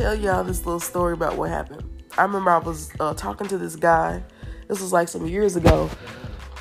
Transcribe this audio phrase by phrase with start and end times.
[0.00, 1.84] tell y'all this little story about what happened.
[2.16, 4.22] I remember I was uh, talking to this guy.
[4.66, 5.90] This was like some years ago.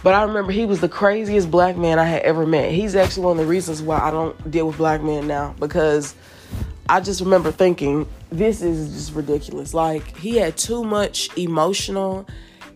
[0.04, 2.73] But I remember he was the craziest black man I had ever met.
[2.73, 6.16] He's actually one of the reasons why I don't deal with black men now because
[6.89, 9.74] I just remember thinking, this is just ridiculous.
[9.74, 12.28] Like, he had too much emotional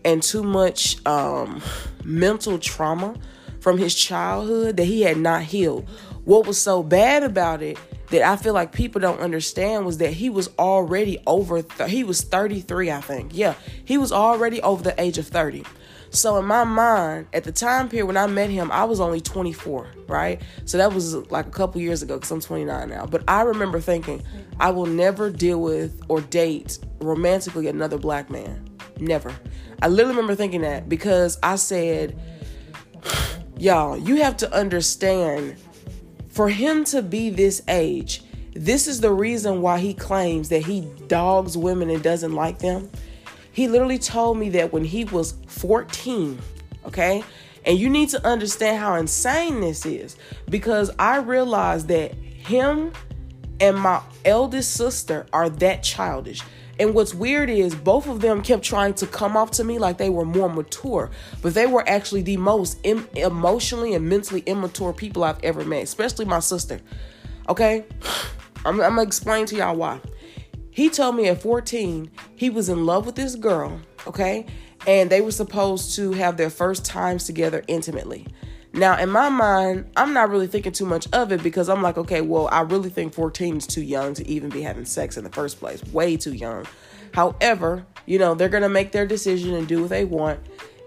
[0.02, 1.60] and too much um,
[2.04, 3.16] mental trauma
[3.60, 5.86] from his childhood that he had not healed.
[6.24, 7.76] What was so bad about it
[8.14, 12.04] that I feel like people don't understand was that he was already over, th- he
[12.04, 13.32] was 33, I think.
[13.34, 15.64] Yeah, he was already over the age of 30.
[16.10, 19.20] So in my mind, at the time period when I met him, I was only
[19.20, 20.40] 24, right?
[20.64, 23.04] So that was like a couple years ago because I'm 29 now.
[23.04, 24.22] But I remember thinking,
[24.60, 28.64] I will never deal with or date romantically another black man.
[29.00, 29.34] Never.
[29.82, 32.16] I literally remember thinking that because I said,
[33.58, 35.56] y'all, you have to understand
[36.34, 38.22] for him to be this age,
[38.54, 42.90] this is the reason why he claims that he dogs women and doesn't like them.
[43.52, 46.40] He literally told me that when he was 14,
[46.86, 47.22] okay?
[47.64, 50.16] And you need to understand how insane this is
[50.50, 52.92] because I realized that him
[53.60, 56.42] and my eldest sister are that childish.
[56.78, 59.98] And what's weird is both of them kept trying to come off to me like
[59.98, 64.92] they were more mature, but they were actually the most em- emotionally and mentally immature
[64.92, 66.80] people I've ever met, especially my sister.
[67.48, 67.84] Okay?
[68.64, 70.00] I'm, I'm gonna explain to y'all why.
[70.70, 74.46] He told me at 14 he was in love with this girl, okay?
[74.86, 78.26] And they were supposed to have their first times together intimately.
[78.74, 81.96] Now, in my mind, I'm not really thinking too much of it because I'm like,
[81.96, 85.22] okay, well, I really think 14 is too young to even be having sex in
[85.22, 85.80] the first place.
[85.92, 86.66] Way too young.
[87.12, 90.40] However, you know, they're going to make their decision and do what they want.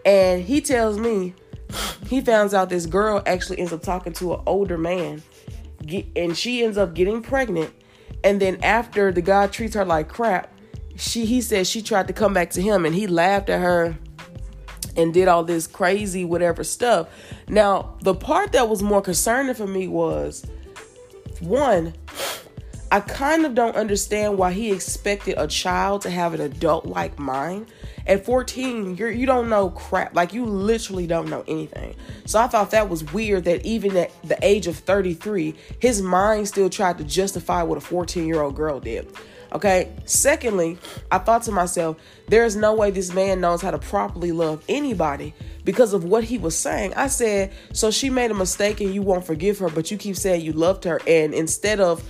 [0.06, 1.34] And he tells me
[2.08, 5.24] he finds out this girl actually ends up talking to an older man
[6.16, 7.74] and she ends up getting pregnant.
[8.22, 10.54] And then after the guy treats her like crap,
[10.98, 13.98] she he says she tried to come back to him and he laughed at her
[14.96, 17.08] and did all this crazy whatever stuff.
[17.48, 20.46] Now, the part that was more concerning for me was
[21.40, 21.94] one,
[22.92, 27.20] I kind of don't understand why he expected a child to have an adult like
[27.20, 27.68] mind.
[28.06, 30.16] At 14, you're you don't know crap.
[30.16, 31.96] Like you literally don't know anything.
[32.26, 36.48] So I thought that was weird that even at the age of 33, his mind
[36.48, 39.14] still tried to justify what a 14-year-old girl did.
[39.54, 39.92] Okay.
[40.06, 40.78] Secondly,
[41.12, 41.98] I thought to myself,
[42.28, 46.24] there is no way this man knows how to properly love anybody because of what
[46.24, 46.94] he was saying.
[46.96, 50.16] I said, so she made a mistake and you won't forgive her, but you keep
[50.16, 51.00] saying you loved her.
[51.08, 52.04] And instead of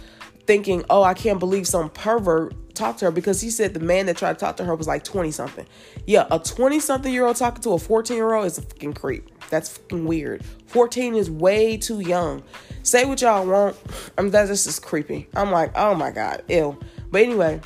[0.46, 4.06] thinking, oh, I can't believe some pervert talked to her because he said the man
[4.06, 5.66] that tried to talk to her was like 20 something.
[6.06, 8.94] Yeah, a 20 something year old talking to a 14 year old is a fucking
[8.94, 9.30] creep.
[9.50, 10.44] That's fucking weird.
[10.68, 12.44] 14 is way too young.
[12.84, 13.76] Say what y'all want.
[14.18, 15.28] I mean, that just is creepy.
[15.36, 16.78] I'm like, oh my God, ew.
[17.12, 17.62] But anyway,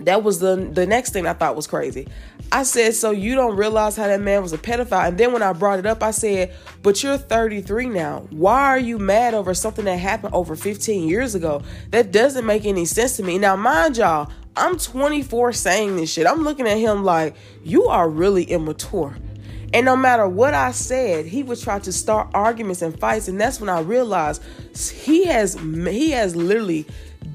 [0.00, 2.08] that was the the next thing I thought was crazy.
[2.52, 5.08] I said, so you don't realize how that man was a pedophile.
[5.08, 8.26] And then when I brought it up, I said, but you're 33 now.
[8.30, 11.62] Why are you mad over something that happened over 15 years ago?
[11.90, 13.38] That doesn't make any sense to me.
[13.38, 16.28] Now, mind y'all, I'm 24 saying this shit.
[16.28, 17.34] I'm looking at him like,
[17.64, 19.16] you are really immature.
[19.72, 23.26] And no matter what I said, he would try to start arguments and fights.
[23.26, 24.40] And that's when I realized
[24.78, 26.86] he has he has literally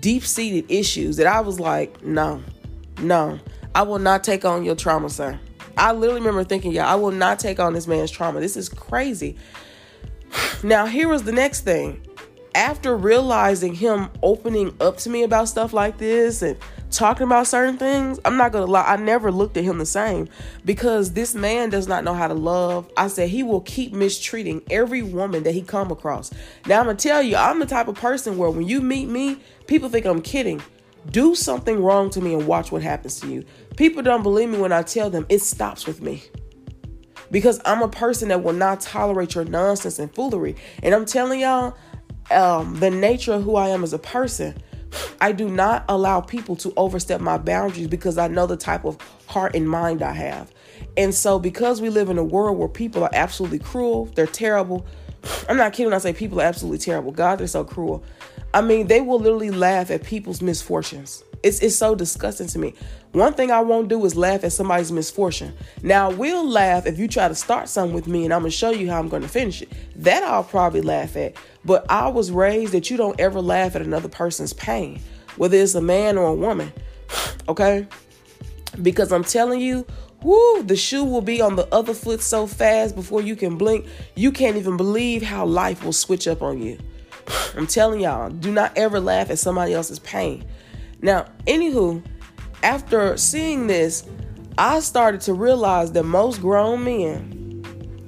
[0.01, 2.43] deep seated issues that I was like, no,
[3.01, 3.39] no,
[3.75, 5.39] I will not take on your trauma, sir.
[5.77, 8.39] I literally remember thinking, yeah, I will not take on this man's trauma.
[8.39, 9.37] This is crazy.
[10.63, 12.05] Now, here was the next thing.
[12.53, 16.57] After realizing him opening up to me about stuff like this and
[16.91, 20.27] talking about certain things, I'm not gonna lie, I never looked at him the same
[20.65, 22.89] because this man does not know how to love.
[22.97, 26.31] I said he will keep mistreating every woman that he come across.
[26.65, 29.39] Now I'm gonna tell you, I'm the type of person where when you meet me,
[29.67, 30.61] people think I'm kidding.
[31.11, 33.45] Do something wrong to me and watch what happens to you.
[33.77, 36.23] People don't believe me when I tell them it stops with me.
[37.31, 40.55] Because I'm a person that will not tolerate your nonsense and foolery.
[40.81, 41.77] And I'm telling y'all,
[42.31, 44.55] um, the nature of who I am as a person
[45.21, 48.97] I do not allow people to overstep my boundaries because I know the type of
[49.27, 50.51] heart and mind I have.
[50.97, 54.85] And so, because we live in a world where people are absolutely cruel, they're terrible.
[55.49, 57.11] I'm not kidding when I say people are absolutely terrible.
[57.11, 58.03] God, they're so cruel.
[58.53, 61.23] I mean, they will literally laugh at people's misfortunes.
[61.43, 62.73] It's, it's so disgusting to me.
[63.11, 65.53] One thing I won't do is laugh at somebody's misfortune.
[65.83, 68.51] Now, I will laugh if you try to start something with me and I'm going
[68.51, 69.71] to show you how I'm going to finish it.
[69.95, 71.35] That I'll probably laugh at.
[71.65, 75.01] But I was raised that you don't ever laugh at another person's pain,
[75.37, 76.71] whether it's a man or a woman.
[77.47, 77.87] Okay?
[78.83, 79.83] Because I'm telling you,
[80.21, 83.87] whoo, the shoe will be on the other foot so fast before you can blink.
[84.15, 86.77] You can't even believe how life will switch up on you.
[87.55, 90.45] I'm telling y'all, do not ever laugh at somebody else's pain.
[91.01, 92.03] Now, anywho,
[92.61, 94.05] after seeing this,
[94.57, 97.38] I started to realize that most grown men,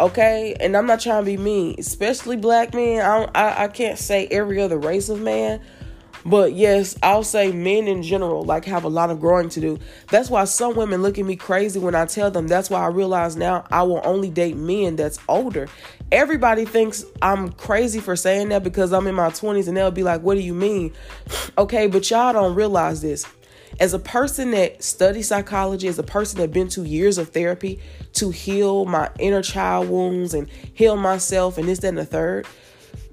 [0.01, 3.01] okay, and I'm not trying to be mean, especially black men.
[3.01, 5.61] I, I, I can't say every other race of man,
[6.25, 9.79] but yes, I'll say men in general like have a lot of growing to do.
[10.09, 12.47] That's why some women look at me crazy when I tell them.
[12.47, 15.67] That's why I realize now I will only date men that's older.
[16.11, 20.03] Everybody thinks I'm crazy for saying that because I'm in my 20s and they'll be
[20.03, 20.93] like, "What do you mean?"
[21.57, 23.25] Okay, but y'all don't realize this.
[23.79, 27.79] As a person that studies psychology, as a person that been to years of therapy
[28.13, 32.45] to heal my inner child wounds and heal myself and this, that, and the third,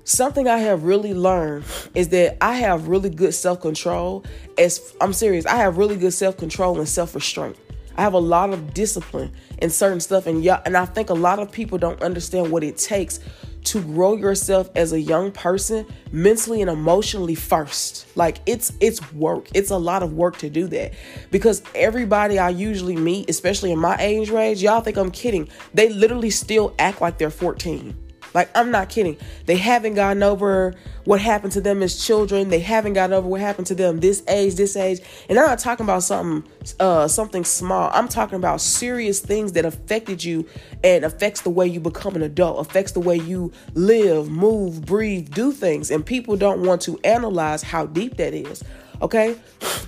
[0.05, 1.64] something I have really learned
[1.94, 4.25] is that I have really good self control.
[4.56, 7.56] As I'm serious, I have really good self control and self restraint.
[7.96, 11.14] I have a lot of discipline in certain stuff, and yeah, and I think a
[11.14, 13.19] lot of people don't understand what it takes
[13.68, 18.06] to grow yourself as a young person mentally and emotionally first.
[18.16, 19.48] Like it's it's work.
[19.54, 20.94] It's a lot of work to do that.
[21.30, 25.48] Because everybody i usually meet especially in my age range y'all think i'm kidding.
[25.74, 28.07] They literally still act like they're 14
[28.38, 29.17] like, I'm not kidding.
[29.46, 30.73] They haven't gotten over
[31.05, 32.50] what happened to them as children.
[32.50, 35.00] They haven't gotten over what happened to them this age, this age.
[35.29, 36.49] And I'm not talking about something
[36.79, 37.90] uh something small.
[37.93, 40.46] I'm talking about serious things that affected you
[40.85, 45.35] and affects the way you become an adult, affects the way you live, move, breathe,
[45.35, 45.90] do things.
[45.90, 48.62] And people don't want to analyze how deep that is.
[49.02, 49.37] Okay?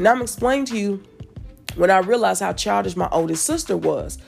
[0.01, 1.05] Now I'm explaining to you
[1.77, 4.19] when I realized how childish my oldest sister was.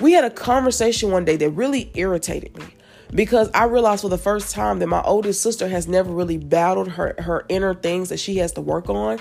[0.00, 2.66] We had a conversation one day that really irritated me
[3.14, 6.88] because I realized for the first time that my oldest sister has never really battled
[6.88, 9.18] her her inner things that she has to work on.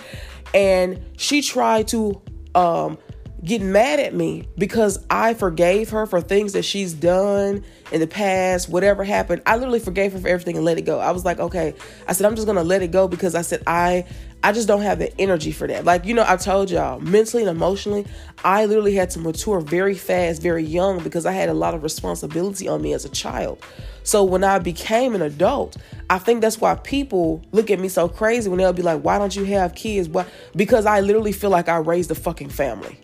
[0.54, 2.22] And she tried to
[2.56, 2.98] um
[3.44, 8.08] get mad at me because I forgave her for things that she's done in the
[8.08, 9.42] past, whatever happened.
[9.46, 11.00] I literally forgave her for everything and let it go.
[11.00, 11.74] I was like, okay.
[12.08, 14.06] I said, I'm just gonna let it go because I said I
[14.44, 15.86] I just don't have the energy for that.
[15.86, 18.08] Like, you know, I told y'all, mentally and emotionally,
[18.44, 21.84] I literally had to mature very fast, very young, because I had a lot of
[21.84, 23.64] responsibility on me as a child.
[24.02, 25.78] So when I became an adult,
[26.10, 29.20] I think that's why people look at me so crazy when they'll be like, why
[29.20, 30.10] don't you have kids?
[30.10, 30.26] Why?
[30.56, 33.00] Because I literally feel like I raised a fucking family.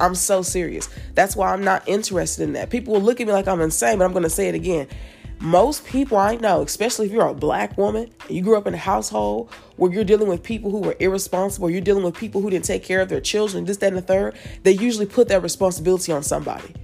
[0.00, 0.88] I'm so serious.
[1.14, 2.70] That's why I'm not interested in that.
[2.70, 4.88] People will look at me like I'm insane, but I'm going to say it again.
[5.40, 8.78] Most people I know, especially if you're a black woman, you grew up in a
[8.78, 12.64] household where you're dealing with people who were irresponsible, you're dealing with people who didn't
[12.64, 16.10] take care of their children, this, that, and the third, they usually put that responsibility
[16.10, 16.74] on somebody.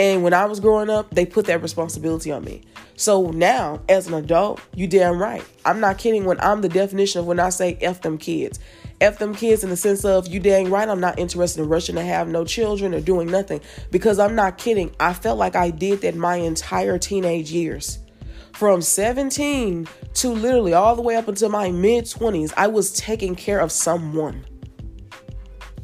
[0.00, 2.62] And when I was growing up, they put that responsibility on me.
[2.96, 5.44] So now, as an adult, you damn right.
[5.66, 8.58] I'm not kidding when I'm the definition of when I say F them kids.
[9.02, 11.96] F them kids in the sense of you dang right, I'm not interested in rushing
[11.96, 13.60] to have no children or doing nothing.
[13.90, 14.90] Because I'm not kidding.
[14.98, 17.98] I felt like I did that my entire teenage years.
[18.54, 23.34] From 17 to literally all the way up until my mid 20s, I was taking
[23.34, 24.46] care of someone.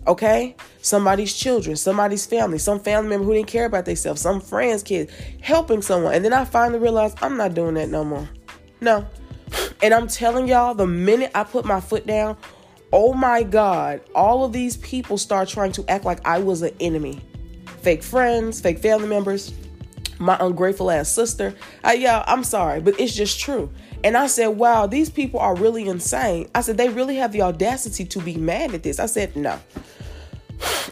[0.06, 0.56] Okay?
[0.86, 5.12] Somebody's children, somebody's family, some family member who didn't care about themselves, some friends' kids,
[5.40, 6.14] helping someone.
[6.14, 8.28] And then I finally realized I'm not doing that no more.
[8.80, 9.04] No.
[9.82, 12.36] And I'm telling y'all, the minute I put my foot down,
[12.92, 16.72] oh my God, all of these people start trying to act like I was an
[16.78, 17.20] enemy.
[17.82, 19.54] Fake friends, fake family members,
[20.20, 21.52] my ungrateful ass sister.
[21.82, 23.72] I, yeah, I'm sorry, but it's just true.
[24.04, 26.48] And I said, wow, these people are really insane.
[26.54, 29.00] I said, they really have the audacity to be mad at this.
[29.00, 29.58] I said, no.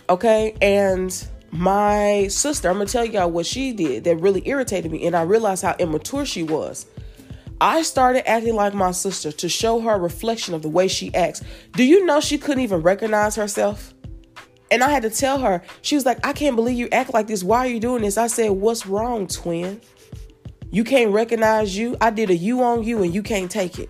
[0.08, 0.56] Okay.
[0.60, 5.06] And my sister, I'm going to tell y'all what she did that really irritated me.
[5.06, 6.86] And I realized how immature she was.
[7.60, 11.42] I started acting like my sister to show her reflection of the way she acts.
[11.72, 13.94] Do you know she couldn't even recognize herself?
[14.70, 17.28] And I had to tell her, she was like, I can't believe you act like
[17.28, 17.44] this.
[17.44, 18.18] Why are you doing this?
[18.18, 19.80] I said, What's wrong, twin?
[20.70, 21.96] You can't recognize you.
[22.00, 23.88] I did a you on you and you can't take it.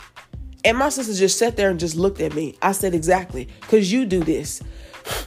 [0.65, 2.57] And my sister just sat there and just looked at me.
[2.61, 4.63] I said, Exactly, because you do this.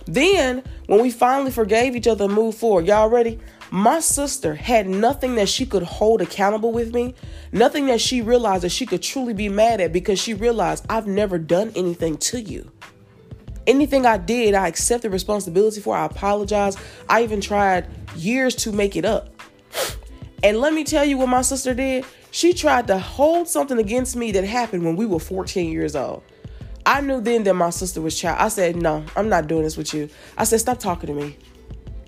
[0.06, 3.40] Then, when we finally forgave each other and moved forward, y'all ready?
[3.70, 7.14] My sister had nothing that she could hold accountable with me,
[7.52, 11.06] nothing that she realized that she could truly be mad at because she realized I've
[11.06, 12.72] never done anything to you.
[13.68, 15.96] Anything I did, I accepted responsibility for.
[15.96, 16.80] I apologized.
[17.10, 19.30] I even tried years to make it up.
[20.42, 22.06] And let me tell you what my sister did.
[22.32, 26.24] She tried to hold something against me that happened when we were 14 years old.
[26.88, 28.38] I knew then that my sister was child.
[28.40, 30.10] I said, No, I'm not doing this with you.
[30.38, 31.38] I said, Stop talking to me.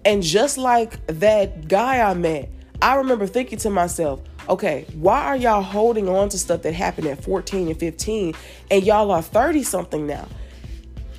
[0.06, 2.50] And just like that guy I met,
[2.82, 7.08] I remember thinking to myself, okay, why are y'all holding on to stuff that happened
[7.08, 8.34] at 14 and 15
[8.72, 10.26] and y'all are 30 something now?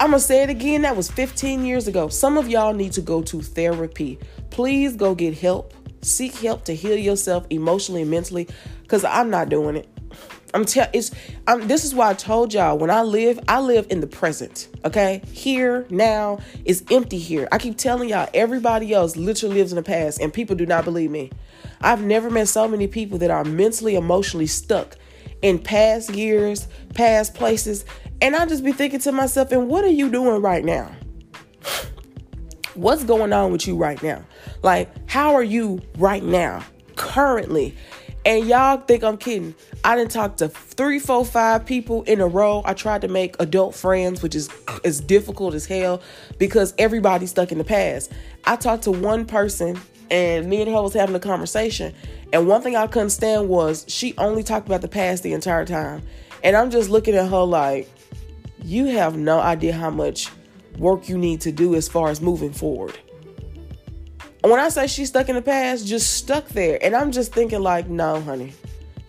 [0.00, 0.82] I'm gonna say it again.
[0.82, 2.08] That was 15 years ago.
[2.08, 4.18] Some of y'all need to go to therapy.
[4.48, 5.74] Please go get help.
[6.00, 8.48] Seek help to heal yourself emotionally and mentally
[8.80, 9.89] because I'm not doing it.
[10.52, 11.10] I'm tell it's
[11.60, 14.68] this is why I told y'all when I live, I live in the present.
[14.84, 15.22] Okay?
[15.32, 17.48] Here, now, is empty here.
[17.52, 20.84] I keep telling y'all, everybody else literally lives in the past, and people do not
[20.84, 21.30] believe me.
[21.80, 24.96] I've never met so many people that are mentally, emotionally stuck
[25.42, 27.84] in past years, past places.
[28.20, 30.90] And I just be thinking to myself, and what are you doing right now?
[32.74, 34.24] What's going on with you right now?
[34.62, 36.64] Like, how are you right now,
[36.96, 37.76] currently?
[38.26, 39.54] And y'all think I'm kidding.
[39.82, 42.62] I didn't talk to three, four, five people in a row.
[42.66, 44.50] I tried to make adult friends, which is
[44.84, 46.02] as difficult as hell
[46.38, 48.12] because everybody's stuck in the past.
[48.44, 51.94] I talked to one person and me and her was having a conversation.
[52.32, 55.64] And one thing I couldn't stand was she only talked about the past the entire
[55.64, 56.02] time.
[56.44, 57.88] And I'm just looking at her like,
[58.62, 60.28] you have no idea how much
[60.76, 62.98] work you need to do as far as moving forward
[64.42, 66.78] when I say she's stuck in the past, just stuck there.
[66.82, 68.52] And I'm just thinking, like, no, honey,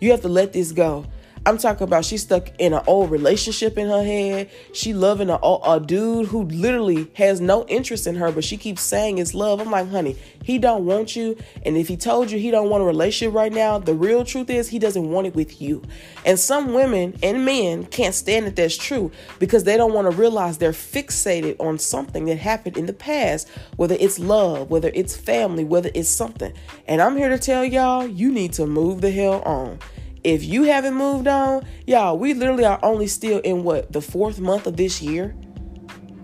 [0.00, 1.06] you have to let this go.
[1.44, 4.48] I'm talking about she's stuck in an old relationship in her head.
[4.72, 8.82] She loving a, a dude who literally has no interest in her, but she keeps
[8.82, 9.60] saying it's love.
[9.60, 11.36] I'm like, honey, he don't want you.
[11.66, 14.50] And if he told you he don't want a relationship right now, the real truth
[14.50, 15.82] is he doesn't want it with you.
[16.24, 20.16] And some women and men can't stand that that's true because they don't want to
[20.16, 25.16] realize they're fixated on something that happened in the past, whether it's love, whether it's
[25.16, 26.52] family, whether it's something.
[26.86, 29.80] And I'm here to tell y'all, you need to move the hell on.
[30.24, 34.38] If you haven't moved on, y'all, we literally are only still in what, the fourth
[34.38, 35.34] month of this year?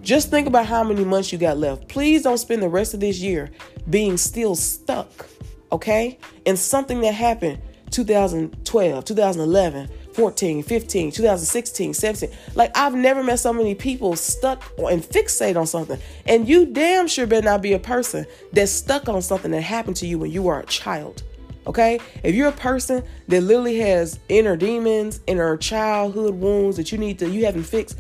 [0.03, 1.89] Just think about how many months you got left.
[1.89, 3.51] Please don't spend the rest of this year
[3.91, 5.27] being still stuck,
[5.73, 6.19] okay?
[6.45, 12.37] In something that happened 2012, 2011, 14, 15, 2016, 17.
[12.55, 15.99] Like I've never met so many people stuck and fixate on something.
[16.27, 19.97] And you damn sure better not be a person that's stuck on something that happened
[19.97, 21.25] to you when you were a child.
[21.69, 22.01] Okay?
[22.25, 27.19] If you're a person that literally has inner demons, inner childhood wounds that you need
[27.21, 27.99] to you haven't fixed,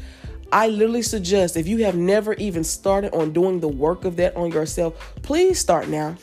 [0.50, 4.34] I literally suggest if you have never even started on doing the work of that
[4.34, 6.16] on yourself, please start now.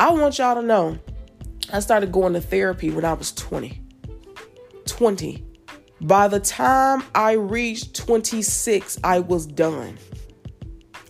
[0.00, 0.98] I want y'all to know
[1.72, 3.82] I started going to therapy when I was 20.
[4.86, 5.44] 20.
[6.00, 9.98] By the time I reached 26, I was done.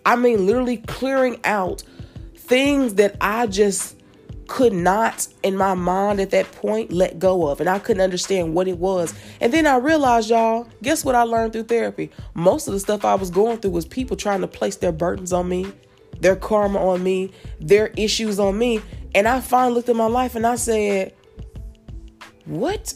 [0.05, 1.83] I mean, literally clearing out
[2.35, 3.96] things that I just
[4.47, 8.53] could not in my mind at that point let go of and I couldn't understand
[8.53, 9.13] what it was.
[9.41, 12.11] And then I realized y'all, guess what I learned through therapy?
[12.33, 15.33] Most of the stuff I was going through was people trying to place their burdens
[15.33, 15.71] on me,
[16.19, 18.81] their karma on me, their issues on me.
[19.13, 21.13] And I finally looked at my life and I said,
[22.45, 22.93] "What?"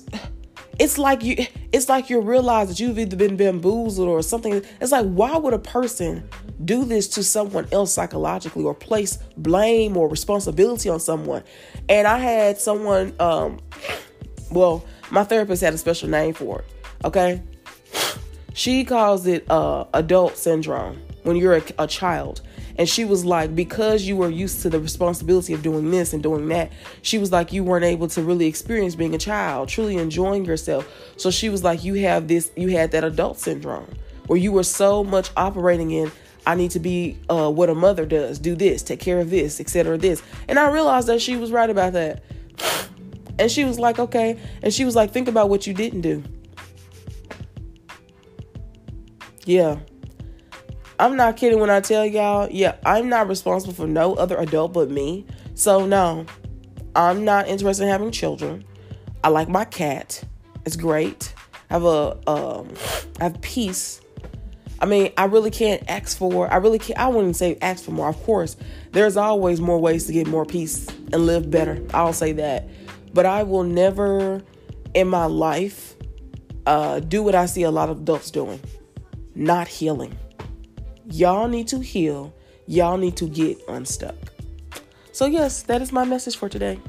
[0.80, 1.36] It's like you
[1.72, 4.64] it's like you realize that you've either been bamboozled or something.
[4.80, 6.28] It's like why would a person
[6.66, 11.44] do this to someone else psychologically or place blame or responsibility on someone.
[11.90, 13.60] And I had someone, um,
[14.52, 16.66] well, my therapist had a special name for it.
[17.06, 17.42] Okay.
[18.54, 22.42] She calls it uh, adult syndrome when you're a, a child.
[22.78, 26.24] And she was like, because you were used to the responsibility of doing this and
[26.24, 29.98] doing that, she was like, you weren't able to really experience being a child, truly
[29.98, 30.88] enjoying yourself.
[31.18, 33.88] So she was like, you have this, you had that adult syndrome
[34.28, 36.12] where you were so much operating in
[36.46, 39.60] I need to be uh, what a mother does, do this, take care of this,
[39.60, 39.98] etc.
[39.98, 42.24] This, and I realized that she was right about that.
[43.40, 46.24] And she was like, okay, and she was like, think about what you didn't do.
[49.46, 49.80] Yeah.
[51.00, 54.74] I'm not kidding when I tell y'all, yeah, I'm not responsible for no other adult
[54.74, 55.26] but me.
[55.56, 56.26] So no,
[56.96, 58.64] I'm not interested in having children.
[59.24, 60.24] I like my cat.
[60.66, 61.34] It's great.
[61.70, 62.74] I have a um
[63.20, 64.01] I have peace
[64.82, 67.92] I mean, I really can't ask for, I really can't, I wouldn't say ask for
[67.92, 68.10] more.
[68.10, 68.58] Of course,
[68.92, 71.86] there's always more ways to get more peace and live better.
[71.94, 72.68] I'll say that.
[73.14, 74.42] But I will never
[74.96, 75.96] in my life
[76.66, 78.60] uh, do what I see a lot of adults doing
[79.36, 80.18] not healing.
[81.06, 82.34] Y'all need to heal,
[82.68, 84.16] y'all need to get unstuck.
[85.12, 86.80] So, yes, that is my message for today.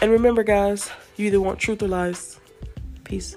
[0.00, 2.40] And remember, guys, you either want truth or lies.
[3.04, 3.36] Peace.